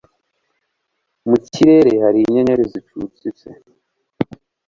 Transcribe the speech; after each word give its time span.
mukirere 1.27 1.93
hari 2.03 2.19
inyenyeri 2.21 2.63
zicucitse 2.71 3.47